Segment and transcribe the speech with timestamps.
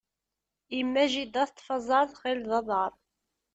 [0.79, 2.91] Imma jidda teṭṭef aẓaṛ, tɣil d aḍaṛ.